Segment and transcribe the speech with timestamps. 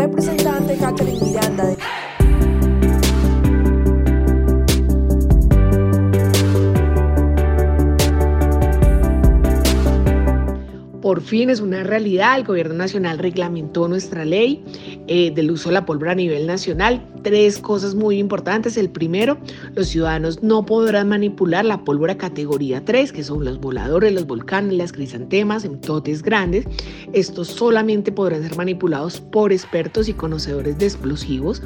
[0.00, 1.19] representante Catherine
[11.10, 12.38] por fin es una realidad.
[12.38, 14.62] El gobierno nacional reglamentó nuestra ley
[15.08, 17.04] eh, del uso de la pólvora a nivel nacional.
[17.24, 18.76] Tres cosas muy importantes.
[18.76, 19.36] El primero,
[19.74, 24.74] los ciudadanos no podrán manipular la pólvora categoría 3, que son los voladores, los volcanes,
[24.74, 26.64] las crisantemas, totes grandes.
[27.12, 31.60] Estos solamente podrán ser manipulados por expertos y conocedores de explosivos.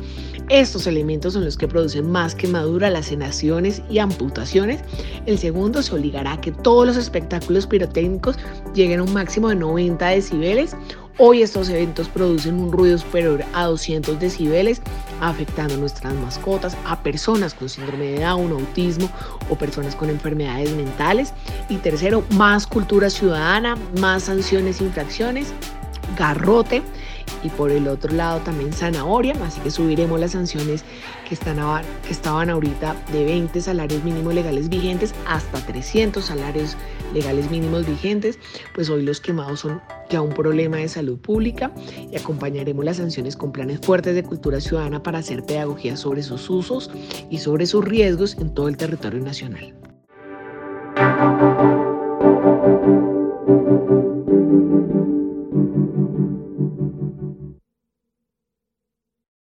[0.48, 4.80] Estos elementos son los que producen más quemadura, lacenaciones y amputaciones.
[5.26, 8.38] El segundo, se obligará a que todos los espectáculos pirotécnicos
[8.74, 10.76] lleguen a un máximo de 90 decibeles.
[11.18, 14.80] Hoy estos eventos producen un ruido superior a 200 decibeles,
[15.20, 19.08] afectando a nuestras mascotas, a personas con síndrome de Down, autismo
[19.48, 21.32] o personas con enfermedades mentales.
[21.68, 25.52] Y tercero, más cultura ciudadana, más sanciones e infracciones,
[26.16, 26.82] garrote
[27.42, 30.84] y por el otro lado también zanahoria, así que subiremos las sanciones
[31.28, 31.58] que, están
[32.06, 36.76] que estaban ahorita de 20 salarios mínimos legales vigentes hasta 300 salarios
[37.14, 38.38] legales mínimos vigentes,
[38.74, 41.72] pues hoy los quemados son ya un problema de salud pública
[42.10, 46.50] y acompañaremos las sanciones con planes fuertes de cultura ciudadana para hacer pedagogía sobre sus
[46.50, 46.90] usos
[47.30, 49.74] y sobre sus riesgos en todo el territorio nacional.